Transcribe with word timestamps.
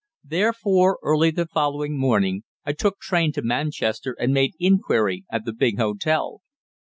Therefore, 0.23 0.97
early 1.03 1.29
the 1.29 1.45
following 1.45 1.95
morning, 1.95 2.41
I 2.65 2.73
took 2.73 2.97
train 2.99 3.31
to 3.33 3.43
Manchester, 3.43 4.15
and 4.19 4.33
made 4.33 4.55
inquiry 4.57 5.25
at 5.31 5.45
the 5.45 5.53
big 5.53 5.77
hotel. 5.77 6.41